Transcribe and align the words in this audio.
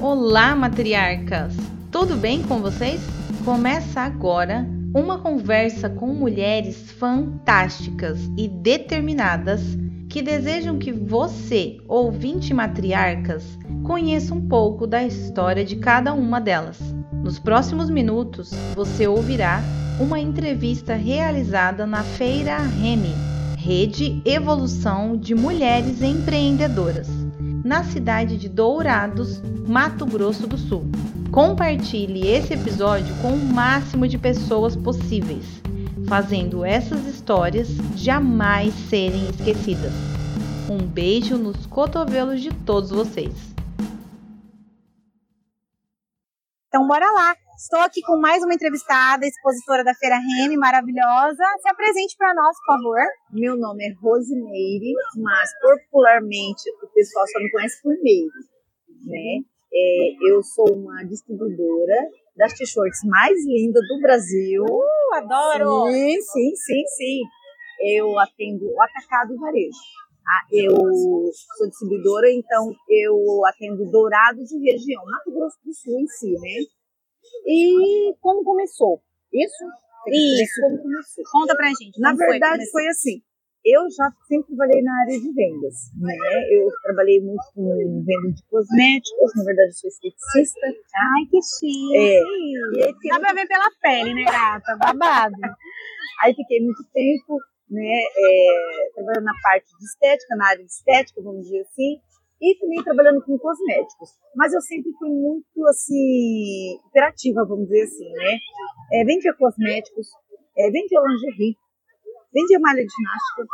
Olá, 0.00 0.56
matriarcas! 0.56 1.54
Tudo 1.90 2.16
bem 2.16 2.42
com 2.42 2.60
vocês? 2.60 3.02
Começa 3.44 4.00
agora 4.00 4.66
uma 4.94 5.18
conversa 5.18 5.90
com 5.90 6.06
mulheres 6.06 6.90
fantásticas 6.92 8.18
e 8.38 8.48
determinadas 8.48 9.76
que 10.12 10.20
desejam 10.20 10.76
que 10.76 10.92
você, 10.92 11.78
ouvinte 11.88 12.52
matriarcas, 12.52 13.58
conheça 13.82 14.34
um 14.34 14.46
pouco 14.46 14.86
da 14.86 15.02
história 15.02 15.64
de 15.64 15.76
cada 15.76 16.12
uma 16.12 16.38
delas. 16.38 16.78
Nos 17.24 17.38
próximos 17.38 17.88
minutos, 17.88 18.50
você 18.74 19.06
ouvirá 19.06 19.62
uma 19.98 20.20
entrevista 20.20 20.94
realizada 20.94 21.86
na 21.86 22.02
Feira 22.02 22.58
Reme, 22.58 23.14
Rede 23.56 24.20
Evolução 24.26 25.16
de 25.16 25.34
Mulheres 25.34 26.02
Empreendedoras, 26.02 27.08
na 27.64 27.82
cidade 27.82 28.36
de 28.36 28.50
Dourados, 28.50 29.40
Mato 29.66 30.04
Grosso 30.04 30.46
do 30.46 30.58
Sul. 30.58 30.90
Compartilhe 31.30 32.28
esse 32.28 32.52
episódio 32.52 33.14
com 33.22 33.32
o 33.32 33.46
máximo 33.46 34.06
de 34.06 34.18
pessoas 34.18 34.76
possíveis, 34.76 35.61
fazendo 36.12 36.62
essas 36.62 37.06
histórias 37.06 37.68
jamais 37.96 38.74
serem 38.90 39.30
esquecidas. 39.30 39.92
Um 40.70 40.86
beijo 40.86 41.38
nos 41.38 41.64
cotovelos 41.64 42.42
de 42.42 42.50
todos 42.66 42.90
vocês. 42.90 43.32
Então, 46.68 46.86
bora 46.86 47.10
lá. 47.12 47.34
Estou 47.56 47.80
aqui 47.80 48.02
com 48.02 48.20
mais 48.20 48.44
uma 48.44 48.52
entrevistada, 48.52 49.26
expositora 49.26 49.82
da 49.82 49.94
Feira 49.94 50.18
Reme, 50.18 50.58
maravilhosa. 50.58 51.44
Se 51.62 51.70
apresente 51.70 52.14
para 52.18 52.34
nós, 52.34 52.58
por 52.58 52.76
favor. 52.76 53.00
Meu 53.32 53.56
nome 53.56 53.82
é 53.88 53.94
Rosimeire, 53.98 54.92
mas 55.16 55.48
popularmente 55.62 56.62
o 56.82 56.88
pessoal 56.88 57.26
só 57.26 57.38
me 57.38 57.50
conhece 57.50 57.80
por 57.82 57.94
Meire, 58.02 58.28
né? 59.06 59.40
É, 59.72 60.30
eu 60.30 60.42
sou 60.42 60.76
uma 60.76 61.04
distribuidora 61.04 61.96
das 62.36 62.52
t-shirts 62.54 63.00
mais 63.04 63.36
lindas 63.46 63.82
do 63.88 64.00
Brasil. 64.00 64.64
Uh, 64.64 65.14
adoro! 65.14 65.90
Sim, 65.90 66.20
sim, 66.20 66.56
sim, 66.56 66.86
sim. 66.86 67.20
Eu 67.80 68.18
atendo 68.18 68.64
o 68.64 68.82
atacado 68.82 69.34
e 69.34 69.38
varejo. 69.38 69.78
Ah, 70.24 70.46
eu 70.52 70.76
sou 71.58 71.68
distribuidora, 71.68 72.30
então 72.30 72.72
eu 72.88 73.44
atendo 73.46 73.90
Dourados 73.90 74.52
e 74.52 74.58
região, 74.58 75.02
Mato 75.04 75.32
Grosso 75.32 75.58
do 75.64 75.74
Sul 75.74 75.98
em 75.98 76.06
si, 76.06 76.30
né? 76.32 76.64
E 77.44 78.14
como 78.20 78.44
começou? 78.44 79.02
Isso? 79.32 79.64
Isso. 80.06 80.60
Como 80.60 80.78
começou? 80.78 81.24
Conta 81.32 81.56
pra 81.56 81.66
gente. 81.68 82.00
Na 82.00 82.14
verdade, 82.14 82.64
foi, 82.70 82.82
foi 82.82 82.88
assim. 82.88 83.22
Eu 83.64 83.82
já 83.96 84.10
sempre 84.26 84.56
trabalhei 84.56 84.82
na 84.82 84.92
área 85.02 85.20
de 85.20 85.32
vendas, 85.32 85.74
né? 86.00 86.14
Eu 86.50 86.68
trabalhei 86.82 87.20
muito 87.20 87.44
com 87.54 88.02
venda 88.04 88.32
de 88.34 88.42
cosméticos, 88.50 89.30
na 89.36 89.44
verdade 89.44 89.68
eu 89.68 89.74
sou 89.74 89.88
esteticista. 89.88 90.66
Ai, 90.66 91.24
que 91.30 91.38
chique. 91.42 91.96
É. 91.96 92.18
E 92.18 92.82
aí, 92.82 92.92
Dá 92.92 93.14
muito- 93.14 93.20
pra 93.20 93.32
ver 93.34 93.46
pela 93.46 93.70
pele, 93.80 94.14
né, 94.14 94.24
gata? 94.24 94.76
Babado. 94.76 95.34
aí 96.24 96.34
fiquei 96.34 96.60
muito 96.60 96.82
tempo, 96.92 97.38
né, 97.70 98.02
é, 98.16 98.90
trabalhando 98.94 99.24
na 99.24 99.34
parte 99.44 99.66
de 99.78 99.84
estética, 99.84 100.34
na 100.36 100.48
área 100.48 100.64
de 100.64 100.70
estética, 100.70 101.22
vamos 101.22 101.42
dizer 101.42 101.60
assim, 101.60 102.00
e 102.40 102.58
também 102.58 102.82
trabalhando 102.82 103.22
com 103.22 103.38
cosméticos. 103.38 104.10
Mas 104.34 104.52
eu 104.52 104.60
sempre 104.60 104.90
fui 104.98 105.08
muito, 105.08 105.66
assim, 105.68 106.80
operativa, 106.88 107.44
vamos 107.46 107.66
dizer 107.68 107.84
assim, 107.84 108.10
né? 108.12 108.38
É, 108.94 109.04
vendia 109.04 109.32
cosméticos, 109.34 110.08
é, 110.58 110.68
vendia 110.68 111.00
lingerie, 111.00 111.56
vendia 112.32 112.58
malha 112.58 112.82
de 112.84 112.90
ginástica. 112.90 113.44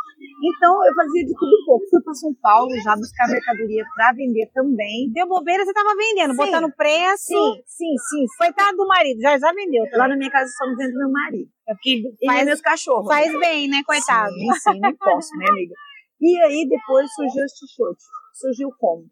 Então, 0.41 0.71
eu 0.87 0.93
fazia 0.95 1.25
de 1.25 1.33
tudo 1.35 1.51
um 1.51 1.65
pouco. 1.65 1.85
Fui 1.89 2.01
para 2.01 2.13
São 2.13 2.33
Paulo 2.41 2.71
já 2.81 2.95
buscar 2.95 3.27
mercadoria 3.27 3.83
para 3.93 4.13
vender 4.13 4.49
também. 4.53 5.11
Deu 5.11 5.27
bobeira, 5.27 5.65
você 5.65 5.73
tava 5.73 5.95
vendendo, 5.95 6.31
Sim. 6.31 6.37
botando 6.37 6.73
preço. 6.75 7.27
Sim, 7.27 7.61
sim, 7.67 7.93
sim. 8.09 8.25
Coitado 8.37 8.77
do 8.77 8.87
marido, 8.87 9.19
já, 9.19 9.37
já 9.37 9.51
vendeu. 9.51 9.83
Lá 9.93 10.07
na 10.07 10.15
minha 10.15 10.31
casa 10.31 10.49
só 10.57 10.65
não 10.65 10.77
vendo 10.77 10.97
meu 10.97 11.11
marido. 11.11 11.49
É 11.67 11.73
porque 11.73 12.01
faz, 12.25 12.45
meus 12.45 12.61
cachorros. 12.61 13.07
faz 13.07 13.39
bem, 13.39 13.67
né, 13.67 13.83
coitado? 13.85 14.33
Sim, 14.33 14.73
sim, 14.73 14.79
não 14.79 14.95
posso, 14.95 15.35
né, 15.37 15.45
amiga? 15.49 15.75
E 16.21 16.41
aí 16.41 16.67
depois 16.67 17.13
surgiu 17.13 17.43
esse 17.45 17.59
t-shirt. 17.59 17.97
Surgiu 18.33 18.69
como? 18.79 19.05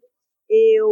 Eu 0.50 0.88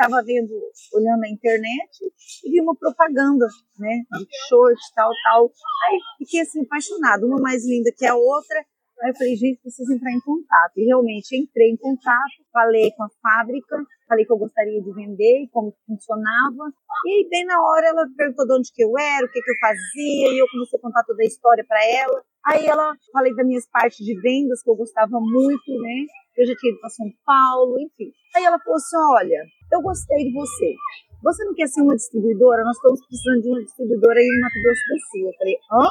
estava 0.00 0.24
vendo, 0.24 0.50
olhando 0.94 1.20
na 1.20 1.28
internet 1.28 2.00
e 2.44 2.50
vi 2.50 2.60
uma 2.60 2.74
propaganda, 2.74 3.46
né, 3.78 4.00
de 4.16 4.24
t-shirt, 4.24 4.80
tal, 4.94 5.10
tal. 5.24 5.52
Aí 5.84 5.98
fiquei 6.18 6.40
assim 6.40 6.62
apaixonada, 6.62 7.26
uma 7.26 7.40
mais 7.40 7.66
linda 7.66 7.92
que 7.94 8.06
a 8.06 8.14
outra. 8.14 8.64
Aí 9.02 9.10
eu 9.10 9.16
falei, 9.16 9.34
gente, 9.36 9.60
preciso 9.60 9.92
entrar 9.92 10.12
em 10.12 10.20
contato. 10.20 10.76
E 10.76 10.84
realmente 10.84 11.36
entrei 11.36 11.70
em 11.70 11.76
contato, 11.76 12.44
falei 12.52 12.90
com 12.92 13.04
a 13.04 13.08
fábrica, 13.22 13.76
falei 14.06 14.26
que 14.26 14.32
eu 14.32 14.36
gostaria 14.36 14.82
de 14.82 14.92
vender 14.92 15.44
e 15.44 15.48
como 15.48 15.74
funcionava. 15.86 16.72
E 17.06 17.28
bem 17.28 17.44
na 17.46 17.60
hora, 17.62 17.88
ela 17.88 18.06
perguntou 18.16 18.46
de 18.46 18.54
onde 18.58 18.72
que 18.72 18.84
eu 18.84 18.92
era, 18.98 19.24
o 19.24 19.30
que 19.30 19.40
que 19.40 19.50
eu 19.50 19.58
fazia, 19.58 20.28
e 20.34 20.38
eu 20.38 20.46
comecei 20.50 20.78
a 20.78 20.82
contar 20.82 21.04
toda 21.04 21.22
a 21.22 21.26
história 21.26 21.64
para 21.66 21.82
ela. 21.82 22.22
Aí 22.46 22.66
ela 22.66 22.94
falei 23.12 23.34
das 23.34 23.46
minhas 23.46 23.68
partes 23.70 24.04
de 24.04 24.18
vendas, 24.20 24.62
que 24.62 24.70
eu 24.70 24.76
gostava 24.76 25.20
muito, 25.20 25.80
né? 25.80 26.06
Eu 26.36 26.46
já 26.46 26.54
tinha 26.56 26.72
ido 26.72 26.80
para 26.80 26.90
São 26.90 27.06
Paulo, 27.24 27.78
enfim. 27.80 28.12
Aí 28.34 28.44
ela 28.44 28.58
falou 28.58 28.76
assim: 28.76 28.96
olha, 28.96 29.44
eu 29.72 29.82
gostei 29.82 30.24
de 30.24 30.32
você. 30.32 30.74
Você 31.22 31.44
não 31.44 31.54
quer 31.54 31.68
ser 31.68 31.82
uma 31.82 31.94
distribuidora? 31.94 32.64
Nós 32.64 32.76
estamos 32.76 33.06
precisando 33.06 33.42
de 33.42 33.48
uma 33.50 33.60
distribuidora 33.60 34.18
aí 34.18 34.26
no 34.26 34.40
Mato 34.40 34.62
Grosso 34.62 34.80
do 34.88 34.98
Sul. 35.10 35.28
Eu 35.28 35.36
falei, 35.36 35.56
hã? 35.70 35.84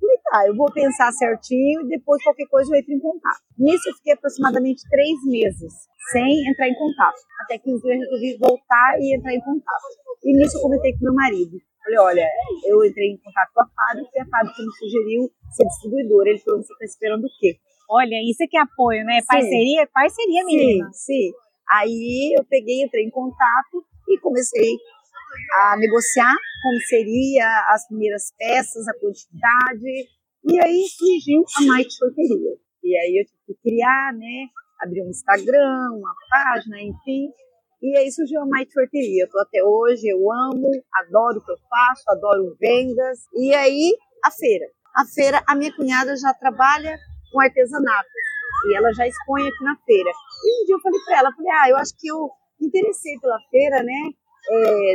Falei, 0.00 0.18
tá, 0.24 0.46
eu 0.48 0.56
vou 0.56 0.72
pensar 0.72 1.12
certinho 1.12 1.82
e 1.82 1.88
depois 1.88 2.22
qualquer 2.22 2.46
coisa 2.46 2.72
eu 2.72 2.78
entro 2.80 2.94
em 2.94 2.98
contato. 2.98 3.42
Nisso 3.56 3.88
eu 3.88 3.94
fiquei 3.94 4.14
aproximadamente 4.14 4.82
três 4.90 5.24
meses 5.24 5.72
sem 6.10 6.50
entrar 6.50 6.68
em 6.68 6.74
contato. 6.74 7.18
Até 7.42 7.58
que 7.58 7.70
eu 7.70 7.78
resolvi 7.78 8.36
voltar 8.38 8.98
e 8.98 9.14
entrar 9.14 9.34
em 9.34 9.40
contato. 9.40 9.86
E 10.24 10.36
nisso 10.36 10.58
eu 10.58 10.62
comentei 10.62 10.92
com 10.94 11.04
meu 11.04 11.14
marido. 11.14 11.56
Falei, 11.88 11.98
olha, 12.00 12.28
eu 12.66 12.84
entrei 12.84 13.12
em 13.12 13.16
contato 13.16 13.48
com 13.54 13.62
a 13.62 13.68
fábrica 13.72 14.10
e 14.14 14.20
a 14.20 14.26
fábrica 14.26 14.62
me 14.62 14.72
sugeriu 14.76 15.30
ser 15.50 15.64
distribuidora. 15.64 16.28
Ele 16.28 16.38
falou, 16.40 16.60
você 16.60 16.72
está 16.74 16.84
esperando 16.84 17.24
o 17.24 17.30
quê? 17.40 17.56
Olha, 17.88 18.16
isso 18.28 18.42
é 18.42 18.46
que 18.46 18.58
é 18.58 18.60
apoio, 18.60 19.02
né? 19.04 19.20
Sim. 19.20 19.26
Parceria, 19.26 19.88
parceria, 19.88 20.44
menina. 20.44 20.84
Sim, 20.92 21.14
sim. 21.14 21.32
Aí 21.70 22.36
eu 22.36 22.44
peguei, 22.44 22.84
entrei 22.84 23.04
em 23.04 23.10
contato 23.10 23.82
e 24.06 24.20
comecei 24.20 24.76
a 25.54 25.76
negociar 25.78 26.36
como 26.62 26.78
seria 26.80 27.48
as 27.72 27.88
primeiras 27.88 28.34
peças, 28.36 28.86
a 28.86 28.92
quantidade. 28.92 30.08
E 30.44 30.60
aí 30.60 30.84
surgiu 30.92 31.42
a 31.56 31.72
Might 31.72 31.90
Sorteria. 31.90 32.52
E 32.84 32.96
aí 32.96 33.16
eu 33.16 33.24
tive 33.24 33.38
que 33.46 33.70
criar, 33.70 34.12
né? 34.12 34.48
Abrir 34.80 35.02
um 35.02 35.08
Instagram, 35.08 35.96
uma 35.96 36.12
página, 36.30 36.82
enfim. 36.82 37.32
E 37.80 37.96
aí 37.96 38.10
surgiu 38.10 38.40
a 38.40 38.46
Might 38.46 38.72
Sorteria. 38.72 39.24
Eu 39.24 39.30
tô 39.30 39.38
até 39.38 39.62
hoje, 39.62 40.08
eu 40.08 40.18
amo, 40.32 40.70
adoro 40.94 41.38
o 41.38 41.44
que 41.44 41.52
eu 41.52 41.56
faço, 41.70 42.02
adoro 42.08 42.56
vendas. 42.60 43.20
E 43.34 43.54
aí 43.54 43.96
a 44.24 44.30
feira. 44.30 44.66
A 44.96 45.04
feira, 45.04 45.42
a 45.46 45.54
minha 45.54 45.74
cunhada 45.74 46.16
já 46.16 46.34
trabalha 46.34 46.98
com 47.32 47.40
artesanato. 47.40 48.08
E 48.66 48.76
ela 48.76 48.92
já 48.92 49.06
expõe 49.06 49.46
aqui 49.46 49.62
na 49.62 49.76
feira. 49.86 50.10
E 50.10 50.62
um 50.62 50.66
dia 50.66 50.74
eu 50.74 50.80
falei 50.80 51.00
para 51.04 51.18
ela, 51.18 51.32
falei, 51.32 51.52
ah, 51.52 51.70
eu 51.70 51.76
acho 51.76 51.92
que 51.96 52.08
eu 52.08 52.28
me 52.60 52.66
interessei 52.66 53.16
pela 53.20 53.38
feira, 53.48 53.82
né? 53.84 54.10
É, 54.50 54.94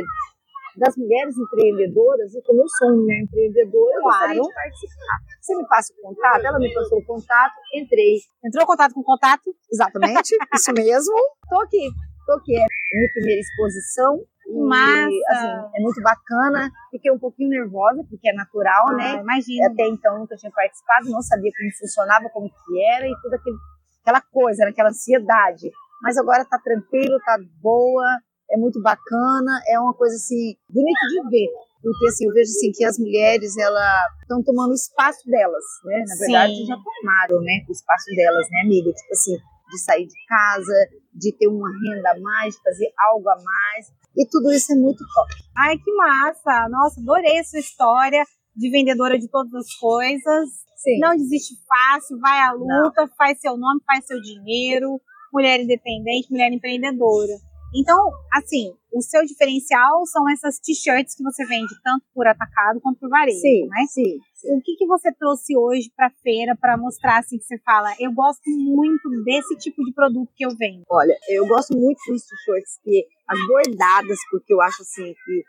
das 0.76 0.96
mulheres 0.96 1.34
empreendedoras, 1.38 2.34
e 2.34 2.42
como 2.42 2.62
eu 2.62 2.68
sou 2.68 2.88
uma 2.88 2.96
mulher 2.96 3.22
empreendedora, 3.22 3.96
eu 3.96 4.02
gostaria 4.02 4.42
de 4.42 4.54
participar. 4.54 5.18
Você 5.40 5.56
me 5.56 5.68
passa 5.68 5.92
o 5.92 6.02
contato? 6.02 6.44
Ela 6.44 6.58
me 6.58 6.74
passou 6.74 6.98
o 6.98 7.04
contato, 7.06 7.54
entrei. 7.74 8.18
Entrou 8.44 8.64
em 8.64 8.66
contato 8.66 8.92
com 8.92 9.02
contato? 9.02 9.54
Exatamente, 9.72 10.36
isso 10.52 10.72
mesmo. 10.72 11.14
Tô 11.48 11.60
aqui, 11.60 11.88
aqui. 12.32 12.56
É 12.56 12.66
minha 12.96 13.12
primeira 13.12 13.40
exposição. 13.40 14.20
Massa! 14.46 15.08
assim, 15.30 15.76
é 15.76 15.80
muito 15.80 16.00
bacana. 16.02 16.70
Fiquei 16.90 17.10
um 17.10 17.18
pouquinho 17.18 17.48
nervosa, 17.50 18.04
porque 18.08 18.28
é 18.28 18.32
natural, 18.34 18.88
Ah, 18.90 18.94
né? 18.96 19.20
imagina. 19.20 19.68
Até 19.68 19.88
então 19.88 20.18
nunca 20.18 20.36
tinha 20.36 20.52
participado, 20.52 21.10
não 21.10 21.22
sabia 21.22 21.50
como 21.56 21.70
funcionava, 21.78 22.28
como 22.30 22.48
que 22.48 22.84
era 22.84 23.06
e 23.06 23.14
tudo 23.22 23.34
aquele, 23.34 23.56
aquela 24.02 24.20
coisa, 24.20 24.62
era 24.62 24.70
aquela 24.70 24.90
ansiedade. 24.90 25.70
Mas 26.02 26.18
agora 26.18 26.44
tá 26.44 26.58
tranquilo, 26.62 27.18
tá 27.24 27.38
boa, 27.62 28.06
é 28.50 28.56
muito 28.58 28.80
bacana, 28.82 29.60
é 29.66 29.80
uma 29.80 29.94
coisa 29.94 30.14
assim, 30.14 30.54
bonita 30.68 31.06
de 31.08 31.30
ver. 31.30 31.48
Porque 31.82 32.06
assim, 32.08 32.26
eu 32.26 32.32
vejo 32.32 32.50
assim 32.50 32.70
que 32.72 32.84
as 32.84 32.98
mulheres, 32.98 33.56
elas 33.56 33.92
estão 34.22 34.42
tomando 34.42 34.70
o 34.72 34.74
espaço 34.74 35.20
delas, 35.28 35.64
né? 35.84 36.04
Na 36.06 36.16
verdade, 36.16 36.54
Sim. 36.56 36.66
já 36.66 36.76
tomaram, 36.76 37.40
né? 37.42 37.64
O 37.68 37.72
espaço 37.72 38.06
delas, 38.14 38.46
né, 38.50 38.60
amiga? 38.64 38.92
Tipo 38.92 39.12
assim, 39.12 39.36
de 39.74 39.82
sair 39.82 40.06
de 40.06 40.26
casa, 40.28 40.72
de 41.12 41.32
ter 41.36 41.48
uma 41.48 41.68
renda 41.68 42.12
a 42.12 42.20
mais, 42.20 42.54
de 42.54 42.62
fazer 42.62 42.92
algo 43.10 43.28
a 43.28 43.36
mais. 43.36 43.92
E 44.16 44.26
tudo 44.28 44.52
isso 44.52 44.72
é 44.72 44.76
muito 44.76 45.04
top. 45.12 45.34
Ai, 45.58 45.76
que 45.78 45.92
massa! 45.92 46.68
Nossa, 46.68 47.00
adorei 47.00 47.38
a 47.38 47.44
sua 47.44 47.58
história 47.58 48.24
de 48.54 48.70
vendedora 48.70 49.18
de 49.18 49.28
todas 49.28 49.52
as 49.54 49.74
coisas. 49.74 50.48
Sim. 50.76 50.98
Não 51.00 51.16
desiste 51.16 51.54
fácil, 51.66 52.18
vai 52.20 52.38
à 52.40 52.52
luta, 52.52 53.10
faz 53.16 53.40
seu 53.40 53.56
nome, 53.56 53.80
faz 53.86 54.06
seu 54.06 54.20
dinheiro. 54.20 55.00
mulher 55.32 55.60
independente, 55.60 56.30
mulher 56.30 56.52
empreendedora. 56.52 57.32
Então, 57.74 57.98
assim, 58.32 58.72
o 58.92 59.02
seu 59.02 59.24
diferencial 59.24 60.06
são 60.06 60.28
essas 60.30 60.58
t-shirts 60.60 61.16
que 61.16 61.24
você 61.24 61.44
vende 61.44 61.74
tanto 61.82 62.04
por 62.14 62.26
atacado 62.26 62.80
quanto 62.80 63.00
por 63.00 63.08
varejo, 63.08 63.38
sim, 63.40 63.66
né? 63.66 63.84
Sim, 63.88 64.18
sim. 64.32 64.56
O 64.56 64.60
que, 64.62 64.76
que 64.76 64.86
você 64.86 65.12
trouxe 65.12 65.56
hoje 65.56 65.90
para 65.96 66.10
feira 66.22 66.56
para 66.60 66.76
mostrar 66.76 67.18
assim 67.18 67.36
que 67.36 67.44
você 67.44 67.58
fala, 67.64 67.92
eu 67.98 68.12
gosto 68.12 68.48
muito 68.48 69.10
desse 69.24 69.56
tipo 69.56 69.82
de 69.84 69.92
produto 69.92 70.30
que 70.36 70.46
eu 70.46 70.50
vendo? 70.56 70.84
Olha, 70.88 71.16
eu 71.28 71.46
gosto 71.48 71.76
muito 71.76 71.98
dos 72.06 72.22
t-shirts 72.22 72.78
que 72.84 73.04
as 73.28 73.46
bordadas, 73.48 74.18
porque 74.30 74.54
eu 74.54 74.60
acho 74.62 74.82
assim 74.82 75.12
que 75.24 75.42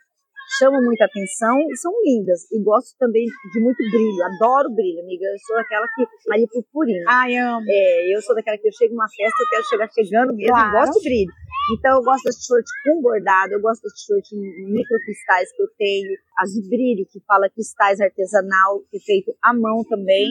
chamam 0.58 0.82
muita 0.82 1.06
atenção 1.06 1.58
e 1.70 1.78
são 1.78 1.92
lindas. 2.04 2.50
E 2.52 2.62
gosto 2.64 2.96
também 2.98 3.26
de 3.26 3.60
muito 3.60 3.78
brilho, 3.78 4.24
adoro 4.24 4.70
brilho, 4.74 5.02
amiga. 5.02 5.26
Eu 5.26 5.40
sou 5.46 5.56
daquela 5.56 5.86
que. 5.96 6.06
Maria 6.30 6.48
Purpurina. 6.48 7.06
Ai, 7.08 7.36
amo. 7.36 7.66
É, 7.68 8.16
eu 8.16 8.22
sou 8.22 8.36
daquela 8.36 8.58
que 8.58 8.68
eu 8.68 8.74
chego 8.74 8.94
numa 8.94 9.08
festa, 9.10 9.36
eu 9.42 9.50
quero 9.50 9.64
chegar 9.70 9.90
chegando 9.92 10.36
mesmo, 10.36 10.54
Claro. 10.54 10.72
gosto 10.72 11.00
de 11.00 11.10
brilho. 11.10 11.32
Então 11.74 11.98
eu 11.98 12.04
gosto 12.04 12.26
das 12.26 12.36
t-shirts 12.36 12.72
com 12.84 13.02
bordado, 13.02 13.54
eu 13.54 13.62
gosto 13.62 13.82
das 13.84 13.94
t-shirts 13.94 14.32
microcristais 14.32 15.52
que 15.56 15.64
eu 15.64 15.68
tenho, 15.78 16.18
as 16.38 16.52
de 16.52 16.68
brilho, 16.70 17.06
que 17.10 17.20
fala 17.26 17.50
cristais 17.50 18.00
artesanal, 18.02 18.82
que 18.90 18.98
é 18.98 19.00
feito 19.00 19.34
à 19.44 19.54
mão 19.54 19.84
também. 19.84 20.28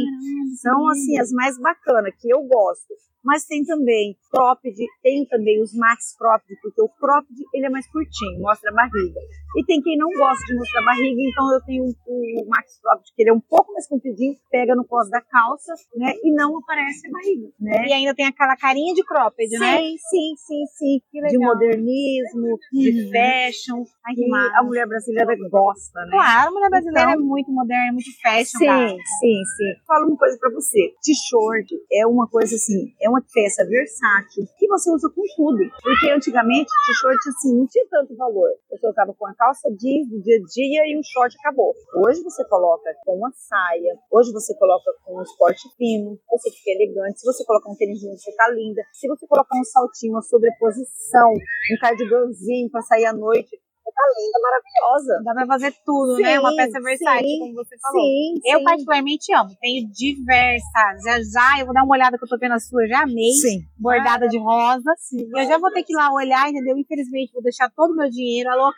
São 0.61 0.89
assim 0.89 1.19
as 1.19 1.31
mais 1.33 1.59
bacanas, 1.59 2.15
que 2.21 2.29
eu 2.33 2.43
gosto. 2.43 2.95
Mas 3.25 3.47
tem 3.47 3.65
também 3.65 4.15
cropped, 4.31 4.77
tem 5.03 5.25
também 5.25 5.59
os 5.63 5.73
max 5.75 6.15
cropped, 6.19 6.61
porque 6.61 6.83
o 6.83 6.89
cropped 6.91 7.33
ele 7.55 7.65
é 7.65 7.71
mais 7.71 7.91
curtinho, 7.91 8.39
mostra 8.43 8.71
a 8.71 8.75
barriga. 8.75 9.19
E 9.57 9.65
tem 9.65 9.81
quem 9.81 9.97
não 9.97 10.11
gosta 10.11 10.45
de 10.45 10.55
mostrar 10.55 10.83
a 10.83 10.85
barriga, 10.85 11.21
então 11.23 11.55
eu 11.55 11.61
tenho 11.65 11.85
o 12.07 12.47
max 12.47 12.79
cropped, 12.83 13.11
que 13.17 13.23
ele 13.23 13.31
é 13.31 13.33
um 13.33 13.41
pouco 13.41 13.73
mais 13.73 13.89
compridinho, 13.89 14.37
pega 14.51 14.75
no 14.77 14.85
cos 14.85 15.09
da 15.09 15.23
calça, 15.23 15.73
né, 15.97 16.13
e 16.23 16.35
não 16.35 16.59
aparece 16.59 17.09
a 17.09 17.11
barriga, 17.13 17.49
né? 17.61 17.87
E 17.89 17.93
ainda 17.95 18.15
tem 18.15 18.27
aquela 18.27 18.57
carinha 18.59 18.93
de 18.93 19.03
cropped, 19.03 19.49
né? 19.59 19.79
Sim, 19.79 19.97
sim, 19.97 20.35
sim, 20.37 20.67
sim. 20.77 21.01
Que 21.11 21.23
De 21.27 21.39
modernismo, 21.39 22.59
de 22.73 22.91
Uhum. 23.07 23.11
fashion, 23.11 23.85
Ai, 24.07 24.15
que 24.15 24.25
a 24.55 24.63
mulher 24.63 24.87
brasileira 24.87 25.35
gosta, 25.49 25.94
né? 26.03 26.11
Claro, 26.11 26.49
a 26.49 26.51
mulher 26.51 26.71
brasileira 26.71 27.11
Então- 27.13 27.23
é 27.23 27.27
muito 27.27 27.51
moderna, 27.53 27.89
é 27.89 27.93
muito 27.93 28.11
fashion, 28.21 28.59
Sim, 28.59 28.67
cara. 28.67 28.89
sim, 28.89 29.39
sim. 29.57 29.71
Fala 29.87 30.07
uma 30.07 30.17
coisa 30.17 30.37
pra 30.39 30.51
você. 30.51 30.79
T-shirt 31.03 31.69
é 31.93 32.07
uma 32.07 32.27
coisa 32.29 32.55
assim, 32.57 32.93
é 33.01 33.09
uma 33.09 33.23
peça 33.33 33.65
versátil 33.65 34.45
que 34.59 34.67
você 34.67 34.91
usa 34.91 35.09
com 35.15 35.23
tudo. 35.37 35.63
Porque 35.83 36.11
antigamente 36.11 36.67
t-shirt 36.87 37.23
assim 37.29 37.57
não 37.57 37.67
tinha 37.67 37.87
tanto 37.91 38.17
valor. 38.17 38.49
Você 38.71 38.89
usava 38.89 39.15
com 39.15 39.27
a 39.27 39.35
calça 39.35 39.69
jeans 39.79 40.09
do 40.09 40.21
dia 40.23 40.37
a 40.37 40.43
dia 40.51 40.83
e 40.91 40.99
um 40.99 41.03
short 41.05 41.35
acabou. 41.39 41.73
Hoje 42.05 42.23
você 42.23 42.45
coloca 42.49 42.91
com 43.05 43.17
uma 43.19 43.31
saia, 43.33 43.95
hoje 44.11 44.33
você 44.33 44.55
coloca 44.57 44.91
com 45.05 45.19
um 45.19 45.23
esporte 45.23 45.69
fino, 45.77 46.19
você 46.31 46.51
fica 46.51 46.71
elegante. 46.73 47.21
Se 47.21 47.27
você 47.27 47.45
colocar 47.45 47.71
um 47.71 47.77
tênisinho, 47.77 48.17
você 48.17 48.33
tá 48.35 48.49
linda. 48.51 48.83
Se 48.93 49.07
você 49.07 49.27
colocar 49.27 49.57
um 49.57 49.65
saltinho, 49.65 50.15
uma 50.15 50.23
sobreposição, 50.23 51.31
um 51.31 51.79
cardiganzinho 51.81 52.71
pra 52.71 52.81
sair 52.83 53.07
à 53.07 53.13
noite, 53.13 53.59
tá 53.93 54.03
linda, 54.17 54.39
maravilhosa. 54.41 55.23
Dá 55.25 55.35
pra 55.35 55.47
fazer 55.47 55.75
tudo, 55.85 56.17
Sim, 56.17 56.23
né? 56.23 56.41
Uma 56.41 56.55
peça 56.57 56.81
versátil, 56.81 57.27
sim, 57.29 57.39
como 57.41 57.55
você 57.55 57.77
falou. 57.79 58.01
Sim, 58.01 58.35
Eu 58.45 58.59
sim. 58.59 58.65
particularmente 58.65 59.35
amo. 59.35 59.57
Tenho 59.61 59.89
diversas. 59.91 61.03
Já 61.05 61.19
já, 61.23 61.61
eu 61.61 61.67
vou 61.67 61.75
dar 61.75 61.85
uma 61.85 61.95
olhada 61.95 62.17
que 62.19 62.25
eu 62.25 62.29
tô 62.29 62.39
vendo 62.39 62.53
a 62.53 62.61
sua, 62.61 62.87
já 62.87 63.03
amei. 63.03 63.33
Sim. 63.33 63.61
Bordada 63.79 64.29
de 64.29 64.39
rosa. 64.39 64.91
E 65.13 65.41
eu 65.41 65.47
já 65.47 65.59
vou 65.59 65.71
ter 65.73 65.83
que 65.83 65.93
ir 65.93 65.97
lá 65.97 66.13
olhar, 66.13 66.49
entendeu? 66.49 66.77
Infelizmente, 66.77 67.33
vou 67.33 67.43
deixar 67.43 67.71
todo 67.71 67.93
o 67.93 67.97
meu 67.97 68.09
dinheiro, 68.11 68.51
a 68.51 68.55
louca, 68.55 68.77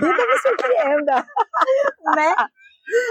Duda 0.00 0.26
me 0.26 0.38
surpreenda. 0.38 1.14
né? 2.16 2.34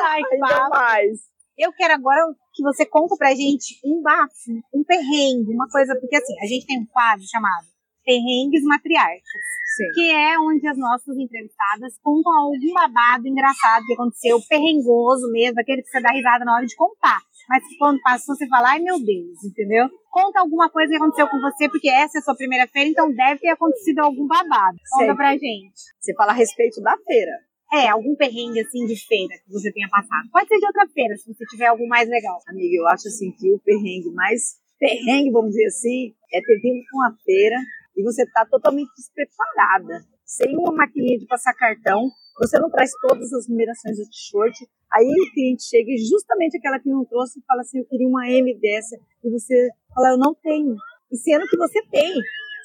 Ai, 0.06 0.22
que 0.24 0.36
Ainda 0.36 0.70
mais. 0.70 1.20
Eu 1.58 1.74
quero 1.74 1.94
agora 1.96 2.22
que 2.54 2.62
você 2.62 2.86
conta 2.86 3.16
pra 3.18 3.34
gente 3.34 3.80
um 3.84 4.02
bafo, 4.02 4.52
um 4.74 4.84
perrengue, 4.84 5.54
uma 5.54 5.68
coisa, 5.70 5.96
porque 6.00 6.16
assim, 6.16 6.34
a 6.42 6.46
gente 6.46 6.68
tem 6.68 6.80
um 6.80 6.86
quadro 6.86 7.24
chamado 7.28 7.66
Perrengues 8.08 8.64
Matriarcas, 8.64 9.44
Sim. 9.76 9.92
que 9.94 10.10
é 10.10 10.40
onde 10.40 10.66
as 10.66 10.78
nossas 10.78 11.18
entrevistadas 11.18 12.00
contam 12.02 12.32
algum 12.32 12.74
babado 12.74 13.28
engraçado 13.28 13.84
que 13.86 13.94
aconteceu, 13.94 14.40
perrengoso 14.48 15.30
mesmo, 15.30 15.60
aquele 15.60 15.84
que 15.84 15.90
você 15.90 16.00
dá 16.00 16.14
risada 16.14 16.46
na 16.46 16.56
hora 16.56 16.66
de 16.66 16.74
contar. 16.78 17.20
Mas 17.50 17.64
quando 17.78 18.02
passou, 18.02 18.34
você 18.34 18.48
fala, 18.48 18.72
ai 18.72 18.80
meu 18.80 18.98
Deus, 18.98 19.44
entendeu? 19.44 19.90
Conta 20.10 20.40
alguma 20.40 20.70
coisa 20.70 20.90
que 20.90 20.96
aconteceu 20.96 21.28
com 21.28 21.40
você, 21.42 21.68
porque 21.68 21.90
essa 21.90 22.18
é 22.18 22.20
a 22.20 22.24
sua 22.24 22.36
primeira 22.36 22.66
feira, 22.68 22.90
então 22.90 23.14
deve 23.14 23.42
ter 23.42 23.50
acontecido 23.50 24.00
algum 24.00 24.26
babado. 24.26 24.78
Conta 24.90 25.04
Sempre. 25.04 25.16
pra 25.18 25.32
gente. 25.34 25.82
Você 26.00 26.14
fala 26.16 26.32
a 26.32 26.36
respeito 26.36 26.82
da 26.82 26.98
feira. 27.06 27.32
É, 27.74 27.90
algum 27.90 28.16
perrengue 28.16 28.62
assim 28.62 28.86
de 28.86 28.96
feira 28.96 29.36
que 29.46 29.52
você 29.52 29.70
tenha 29.74 29.90
passado. 29.90 30.30
Pode 30.32 30.48
ser 30.48 30.60
de 30.60 30.66
outra 30.66 30.88
feira, 30.88 31.14
se 31.18 31.28
você 31.28 31.44
tiver 31.46 31.68
algum 31.68 31.88
mais 31.88 32.08
legal. 32.08 32.40
Amiga, 32.48 32.74
eu 32.74 32.88
acho 32.88 33.10
assim 33.10 33.32
que 33.34 33.52
o 33.52 33.60
perrengue 33.60 34.14
mais 34.14 34.56
perrengue, 34.80 35.32
vamos 35.32 35.50
dizer 35.50 35.66
assim, 35.66 36.14
é 36.32 36.40
ter 36.40 36.62
vindo 36.62 36.82
com 36.90 36.98
uma 37.00 37.14
feira 37.26 37.58
e 37.98 38.04
você 38.04 38.24
tá 38.32 38.46
totalmente 38.46 38.90
despreparada, 38.96 40.06
sem 40.24 40.56
uma 40.56 40.72
maquininha 40.72 41.18
de 41.18 41.26
passar 41.26 41.54
cartão, 41.56 42.10
você 42.40 42.60
não 42.60 42.70
traz 42.70 42.92
todas 43.02 43.34
as 43.34 43.48
numerações 43.48 43.98
do 43.98 44.04
t-shirt, 44.06 44.56
aí 44.94 45.08
o 45.08 45.34
cliente 45.34 45.64
chega 45.64 45.90
e 45.90 45.98
justamente 45.98 46.58
aquela 46.58 46.80
que 46.80 46.90
não 46.90 47.04
trouxe 47.06 47.42
fala 47.48 47.62
assim, 47.62 47.80
eu 47.80 47.86
queria 47.86 48.08
uma 48.08 48.30
M 48.30 48.54
dessa, 48.60 48.96
e 49.24 49.32
você 49.32 49.70
fala, 49.96 50.12
eu 50.12 50.18
não 50.18 50.36
tenho. 50.36 50.76
E 51.12 51.18
sendo 51.18 51.48
que 51.48 51.58
você 51.58 51.82
tem, 51.90 52.14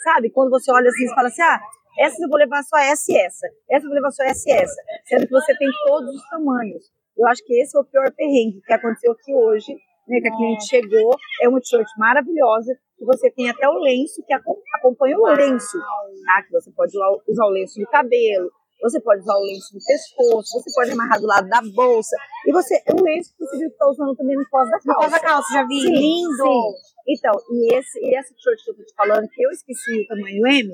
sabe? 0.04 0.30
Quando 0.30 0.50
você 0.50 0.70
olha 0.70 0.90
assim, 0.90 1.08
você 1.08 1.14
fala 1.14 1.28
assim, 1.28 1.42
ah, 1.42 1.60
essa 1.98 2.22
eu 2.22 2.28
vou 2.28 2.38
levar 2.38 2.62
só 2.64 2.76
essa 2.76 3.10
e 3.10 3.16
essa, 3.16 3.46
essa 3.70 3.86
eu 3.86 3.88
vou 3.88 3.94
levar 3.94 4.10
só 4.10 4.22
essa 4.24 4.50
e 4.50 4.52
essa, 4.52 4.82
sendo 5.06 5.26
que 5.26 5.32
você 5.32 5.56
tem 5.56 5.68
todos 5.86 6.14
os 6.14 6.28
tamanhos. 6.28 6.92
Eu 7.16 7.26
acho 7.26 7.44
que 7.44 7.54
esse 7.60 7.76
é 7.76 7.80
o 7.80 7.84
pior 7.84 8.10
perrengue 8.12 8.60
que 8.60 8.72
aconteceu 8.72 9.12
aqui 9.12 9.34
hoje, 9.34 9.76
né, 10.08 10.20
que 10.20 10.28
a 10.28 10.36
cliente 10.36 10.66
chegou, 10.68 11.16
é 11.42 11.48
uma 11.48 11.60
t-shirt 11.60 11.86
maravilhosa, 11.98 12.74
que 12.98 13.04
você 13.04 13.30
tem 13.30 13.48
até 13.50 13.68
o 13.68 13.78
lenço 13.78 14.22
que 14.26 14.32
acom- 14.34 14.60
acompanha 14.78 15.18
o 15.18 15.26
lenço, 15.26 15.78
tá? 16.26 16.42
Que 16.42 16.52
você 16.52 16.70
pode 16.72 16.90
usar 16.96 17.08
o- 17.08 17.22
o 17.26 17.50
lenço 17.52 17.80
no 17.80 17.86
cabelo, 17.88 18.50
você 18.82 19.00
pode 19.00 19.20
usar 19.22 19.34
o 19.36 19.42
lenço 19.44 19.74
no 19.74 19.80
pescoço, 19.86 20.60
você 20.60 20.70
pode 20.74 20.90
amarrar 20.92 21.20
do 21.20 21.26
lado 21.26 21.48
da 21.48 21.60
bolsa, 21.74 22.16
e 22.46 22.52
você, 22.52 22.74
é 22.86 22.92
um 22.92 23.02
lenço 23.02 23.30
que 23.36 23.44
você 23.44 23.58
viu 23.58 23.70
que 23.70 23.76
tá 23.76 23.88
usando 23.88 24.14
também 24.16 24.36
no 24.36 24.44
cós 24.50 24.68
da 24.70 24.78
No 24.84 24.94
calça. 24.94 25.10
da 25.10 25.20
calça, 25.20 25.52
já 25.54 25.66
vi. 25.66 25.80
Sim, 25.80 25.92
Lindo! 25.92 26.36
sim. 26.36 26.92
Então, 27.08 27.32
e, 27.50 27.74
esse, 27.76 27.98
e 28.00 28.14
essa 28.16 28.32
t-shirt 28.34 28.58
que 28.64 28.70
eu 28.70 28.76
tô 28.76 28.82
te 28.84 28.94
falando, 28.94 29.28
que 29.28 29.42
eu 29.44 29.50
esqueci 29.50 30.02
o 30.02 30.06
tamanho 30.06 30.46
M, 30.46 30.70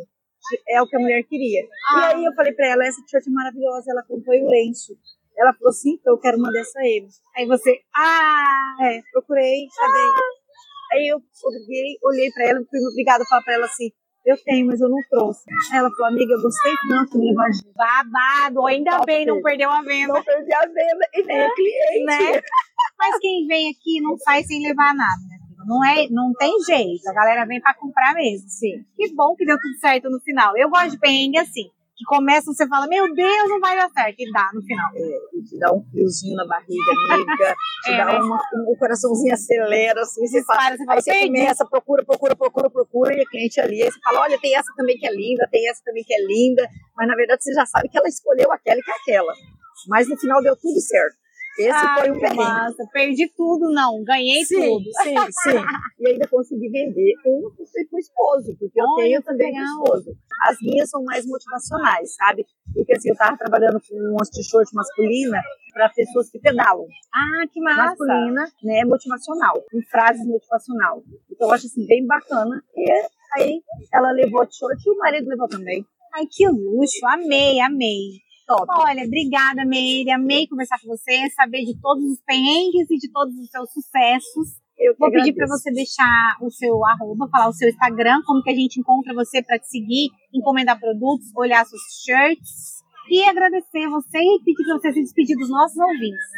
é 0.68 0.80
o 0.82 0.86
que 0.86 0.96
a 0.96 1.00
mulher 1.00 1.22
queria. 1.24 1.66
Ah. 1.90 2.10
E 2.12 2.14
aí 2.16 2.24
eu 2.24 2.32
falei 2.34 2.52
pra 2.52 2.66
ela, 2.66 2.84
essa 2.86 3.00
t-shirt 3.02 3.26
é 3.26 3.30
maravilhosa, 3.30 3.90
ela 3.90 4.00
acompanha 4.00 4.44
o 4.44 4.48
lenço. 4.50 4.94
Ela 5.38 5.52
falou 5.54 5.70
assim, 5.70 5.92
então 6.00 6.14
eu 6.14 6.18
quero 6.18 6.36
uma 6.36 6.50
dessa 6.50 6.80
M. 6.82 7.06
Aí 7.36 7.46
você, 7.46 7.78
ah, 7.94 8.74
É, 8.82 9.00
procurei, 9.12 9.66
cadê? 9.76 9.98
Aí 10.92 11.08
eu 11.08 11.18
olhei, 11.44 11.98
olhei 12.02 12.30
pra 12.32 12.44
ela, 12.48 12.60
fui 12.68 12.80
obrigada 12.90 13.22
a 13.22 13.26
falar 13.26 13.42
pra 13.42 13.54
ela 13.54 13.66
assim, 13.66 13.90
eu 14.26 14.36
tenho, 14.44 14.66
mas 14.66 14.80
eu 14.80 14.88
não 14.88 14.98
trouxe. 15.10 15.44
Aí 15.72 15.78
ela 15.78 15.90
falou, 15.90 16.06
amiga, 16.06 16.32
eu 16.32 16.42
gostei 16.42 16.72
tanto 16.88 17.18
levar 17.18 17.50
junto. 17.52 17.72
babado. 17.74 18.66
Ainda 18.66 18.92
Top. 18.92 19.06
bem, 19.06 19.24
não 19.26 19.40
perdeu 19.42 19.70
a 19.70 19.80
venda, 19.82 20.12
Não 20.14 20.24
perdi 20.24 20.52
a 20.54 20.60
venda 20.66 21.08
e 21.14 21.22
nem 21.22 21.40
a 21.42 21.54
cliente. 21.54 22.04
né? 22.04 22.40
Mas 22.98 23.18
quem 23.20 23.46
vem 23.46 23.70
aqui 23.70 24.00
não 24.00 24.16
sai 24.18 24.42
sem 24.42 24.60
levar 24.66 24.92
nada, 24.94 25.20
né? 25.28 25.36
Não, 25.66 25.84
é, 25.84 26.08
não 26.10 26.32
tem 26.34 26.52
jeito, 26.62 27.06
a 27.08 27.12
galera 27.12 27.44
vem 27.46 27.60
pra 27.60 27.74
comprar 27.74 28.14
mesmo. 28.14 28.48
Sim. 28.48 28.82
Que 28.96 29.14
bom 29.14 29.34
que 29.36 29.44
deu 29.44 29.56
tudo 29.60 29.78
certo 29.78 30.08
no 30.10 30.18
final. 30.20 30.56
Eu 30.56 30.70
gosto 30.70 30.90
de 30.92 30.98
perrengue 30.98 31.38
assim, 31.38 31.70
que 31.98 32.04
começa 32.04 32.52
você 32.52 32.66
fala, 32.68 32.86
meu 32.86 33.12
Deus, 33.12 33.48
não 33.48 33.58
vai 33.58 33.76
dar 33.76 33.90
certo, 33.90 34.14
e 34.20 34.30
dá 34.30 34.48
no 34.54 34.62
final. 34.62 34.88
É, 34.94 35.42
te 35.42 35.58
dá 35.58 35.72
um 35.74 35.82
friozinho 35.90 36.36
na 36.36 36.46
barriga, 36.46 36.92
amiga. 37.10 37.56
Te 37.82 37.90
É, 37.90 37.96
dá 37.96 38.04
né? 38.06 38.18
uma, 38.20 38.36
um, 38.54 38.72
o 38.72 38.76
coraçãozinho 38.76 39.34
acelera, 39.34 40.00
assim, 40.00 40.24
você 40.26 40.44
fala, 40.44 40.58
Dispara, 40.58 40.76
você 40.76 40.84
fala, 40.84 41.00
você 41.00 41.26
começa, 41.26 41.66
procura, 41.66 42.04
procura, 42.04 42.36
procura, 42.36 42.70
procura, 42.70 43.14
e 43.14 43.20
a 43.20 43.26
cliente 43.26 43.60
ali, 43.60 43.82
aí 43.82 43.90
você 43.90 43.98
fala, 44.00 44.20
olha, 44.20 44.38
tem 44.40 44.56
essa 44.56 44.72
também 44.76 44.96
que 44.96 45.06
é 45.06 45.12
linda, 45.12 45.48
tem 45.50 45.68
essa 45.68 45.82
também 45.84 46.04
que 46.04 46.14
é 46.14 46.24
linda, 46.24 46.68
mas 46.96 47.08
na 47.08 47.16
verdade 47.16 47.42
você 47.42 47.52
já 47.52 47.66
sabe 47.66 47.88
que 47.88 47.98
ela 47.98 48.08
escolheu 48.08 48.50
aquela 48.52 48.78
e 48.78 48.82
que 48.82 48.90
é 48.90 48.94
aquela. 48.94 49.32
Mas 49.88 50.08
no 50.08 50.16
final 50.16 50.40
deu 50.40 50.56
tudo 50.56 50.80
certo. 50.80 51.16
Esse 51.58 51.70
Ai, 51.72 52.00
foi 52.00 52.10
um 52.10 52.14
que 52.14 52.20
perrengue. 52.20 52.36
massa. 52.42 52.86
Perdi 52.92 53.28
tudo, 53.36 53.72
não. 53.72 54.02
Ganhei 54.04 54.44
Sim, 54.44 54.60
tudo. 54.60 54.84
sim, 55.02 55.14
sim. 55.42 55.58
E 56.00 56.08
ainda 56.08 56.28
consegui 56.28 56.68
vender 56.70 57.14
uma 57.26 57.50
pro 57.50 57.66
seu- 57.66 57.88
pro 57.88 57.98
esposo, 57.98 58.56
porque 58.58 58.80
eu 58.80 58.84
Olha, 58.86 59.02
tenho 59.04 59.20
que 59.20 59.26
também 59.26 59.52
pro 59.52 59.60
legal. 59.60 59.82
esposo. 59.84 60.16
As 60.48 60.56
minhas 60.62 60.88
são 60.88 61.02
mais 61.04 61.26
motivacionais, 61.26 62.14
sabe? 62.14 62.46
Porque 62.72 62.92
assim, 62.94 63.08
eu 63.10 63.16
tava 63.16 63.36
trabalhando 63.36 63.80
com 63.80 63.96
umas 64.12 64.28
t-shirts 64.30 64.72
masculina 64.72 65.42
para 65.72 65.88
pessoas 65.90 66.30
que 66.30 66.38
pedalam. 66.38 66.86
Ah, 67.12 67.46
que 67.52 67.60
massa. 67.60 67.84
masculina, 67.86 68.44
né, 68.62 68.84
motivacional, 68.84 69.64
em 69.74 69.82
frases 69.82 70.24
motivacional. 70.26 71.02
Então 71.30 71.48
eu 71.48 71.54
acho 71.54 71.66
assim 71.66 71.84
bem 71.86 72.06
bacana. 72.06 72.62
E 72.76 72.90
aí 73.36 73.60
ela 73.92 74.12
levou 74.12 74.42
a 74.42 74.46
t-shirt 74.46 74.78
e 74.86 74.90
o 74.90 74.98
marido 74.98 75.28
levou 75.28 75.48
também. 75.48 75.84
Ai, 76.14 76.24
que 76.30 76.46
luxo. 76.48 77.04
Amei, 77.06 77.60
amei. 77.60 78.20
Top. 78.48 78.64
Olha, 78.80 79.04
obrigada, 79.04 79.62
Meire. 79.66 80.10
Amei 80.10 80.48
conversar 80.48 80.80
com 80.80 80.88
você, 80.88 81.28
saber 81.36 81.66
de 81.66 81.78
todos 81.78 82.02
os 82.02 82.18
perrengues 82.24 82.90
e 82.90 82.96
de 82.96 83.12
todos 83.12 83.36
os 83.36 83.50
seus 83.50 83.70
sucessos. 83.70 84.56
Eu 84.78 84.94
Vou 84.98 85.10
pedir 85.10 85.34
para 85.34 85.46
você 85.46 85.70
deixar 85.70 86.38
o 86.40 86.50
seu 86.50 86.82
arroba, 86.86 87.28
falar 87.28 87.48
o 87.48 87.52
seu 87.52 87.68
Instagram, 87.68 88.22
como 88.24 88.42
que 88.42 88.48
a 88.48 88.54
gente 88.54 88.80
encontra 88.80 89.12
você 89.12 89.42
para 89.42 89.58
te 89.58 89.68
seguir, 89.68 90.08
encomendar 90.32 90.80
produtos, 90.80 91.28
olhar 91.36 91.66
suas 91.66 91.82
shirts. 92.02 92.78
E 93.10 93.22
agradecer 93.24 93.88
você 93.88 94.18
e 94.18 94.40
pedir 94.44 94.64
para 94.64 94.78
você 94.78 94.92
se 94.92 95.02
despedir 95.02 95.36
dos 95.36 95.50
nossos 95.50 95.76
ouvintes. 95.76 96.28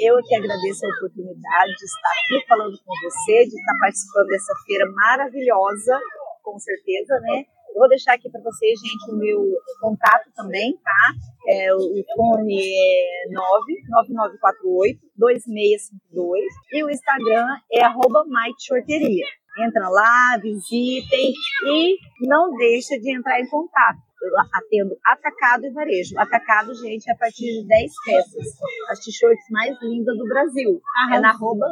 Eu 0.00 0.16
que 0.24 0.34
agradeço 0.34 0.84
a 0.84 0.88
oportunidade 0.96 1.72
de 1.72 1.84
estar 1.84 2.12
aqui 2.20 2.46
falando 2.48 2.76
com 2.84 2.94
você, 3.00 3.44
de 3.48 3.56
estar 3.56 3.78
participando 3.80 4.26
dessa 4.26 4.54
feira 4.66 4.90
maravilhosa, 4.92 6.00
com 6.42 6.58
certeza, 6.58 7.20
né? 7.20 7.44
Eu 7.74 7.80
vou 7.80 7.88
deixar 7.88 8.14
aqui 8.14 8.30
para 8.30 8.40
vocês, 8.40 8.78
gente, 8.78 9.10
o 9.10 9.16
meu 9.16 9.40
contato 9.80 10.30
também, 10.36 10.78
tá? 10.82 11.12
É, 11.48 11.74
o 11.74 12.04
fone 12.14 12.62
é 12.62 13.24
99948-2652 15.18 16.38
e 16.72 16.84
o 16.84 16.90
Instagram 16.90 17.48
é 17.72 17.82
arroba 17.82 18.24
Entra 19.58 19.88
lá, 19.88 20.38
visitem 20.40 21.32
e 21.66 21.98
não 22.22 22.56
deixa 22.56 22.96
de 22.98 23.12
entrar 23.12 23.40
em 23.40 23.48
contato. 23.48 23.98
Eu 24.22 24.30
atendo 24.54 24.96
atacado 25.04 25.66
e 25.66 25.70
varejo. 25.72 26.18
Atacado, 26.18 26.74
gente, 26.74 27.10
é 27.10 27.12
a 27.12 27.16
partir 27.16 27.60
de 27.60 27.66
10 27.66 27.92
peças. 28.06 28.46
As 28.90 29.00
t-shirts 29.00 29.50
mais 29.50 29.76
lindas 29.82 30.16
do 30.16 30.24
Brasil. 30.24 30.80
É 31.12 31.20
na 31.20 31.30
arroba 31.30 31.66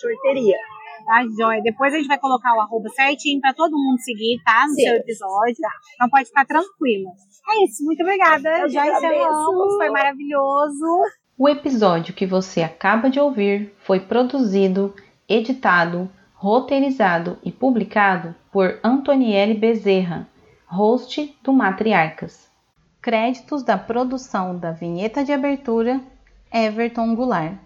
Shorteria. 0.00 0.56
Tá, 1.04 1.22
joia? 1.38 1.62
Depois 1.62 1.92
a 1.92 1.96
gente 1.96 2.08
vai 2.08 2.18
colocar 2.18 2.54
o 2.54 2.60
arroba 2.60 2.88
certinho 2.90 3.40
para 3.40 3.52
todo 3.54 3.76
mundo 3.76 3.98
seguir, 4.00 4.40
tá? 4.44 4.64
No 4.66 4.74
Sim. 4.74 4.82
seu 4.82 4.94
episódio. 4.96 5.56
Então 5.94 6.08
pode 6.08 6.26
ficar 6.26 6.44
tranquila. 6.46 7.10
É 7.48 7.64
isso, 7.64 7.84
muito 7.84 8.02
obrigada. 8.02 8.60
Eu 8.60 8.68
Já 8.68 8.86
encerramos, 8.86 9.76
foi 9.76 9.90
maravilhoso. 9.90 10.86
O 11.38 11.48
episódio 11.48 12.14
que 12.14 12.26
você 12.26 12.62
acaba 12.62 13.10
de 13.10 13.20
ouvir 13.20 13.74
foi 13.84 14.00
produzido, 14.00 14.94
editado, 15.28 16.10
roteirizado 16.34 17.38
e 17.44 17.52
publicado 17.52 18.34
por 18.50 18.78
Antonielle 18.82 19.54
Bezerra, 19.54 20.28
host 20.66 21.36
do 21.42 21.52
Matriarcas. 21.52 22.50
Créditos 23.02 23.62
da 23.62 23.78
produção 23.78 24.58
da 24.58 24.72
vinheta 24.72 25.22
de 25.22 25.32
abertura: 25.32 26.00
Everton 26.52 27.14
Goulart. 27.14 27.65